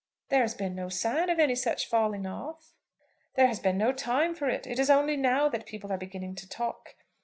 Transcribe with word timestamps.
"There 0.29 0.41
has 0.41 0.55
been 0.55 0.73
no 0.73 0.89
sign 0.89 1.29
of 1.29 1.37
any 1.37 1.53
such 1.53 1.87
falling 1.87 2.25
off?" 2.25 2.73
"There 3.35 3.45
has 3.45 3.59
been 3.59 3.77
no 3.77 3.93
time 3.93 4.33
for 4.33 4.49
it. 4.49 4.65
It 4.65 4.79
is 4.79 4.89
only 4.89 5.15
now 5.15 5.47
that 5.49 5.67
people 5.67 5.91
are 5.91 5.97
beginning 5.99 6.33
to 6.37 6.49
talk. 6.49 6.95